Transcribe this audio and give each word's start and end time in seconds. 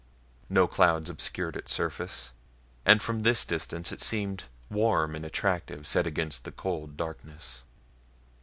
No 0.49 0.65
clouds 0.67 1.11
obscured 1.11 1.55
its 1.55 1.71
surface, 1.71 2.33
and 2.87 3.03
from 3.03 3.21
this 3.21 3.45
distance 3.45 3.91
it 3.91 4.01
seemed 4.01 4.45
warm 4.67 5.13
and 5.15 5.23
attractive 5.23 5.85
set 5.85 6.07
against 6.07 6.43
the 6.43 6.51
cold 6.51 6.97
darkness. 6.97 7.65